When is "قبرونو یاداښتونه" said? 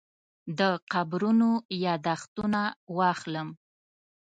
0.91-2.61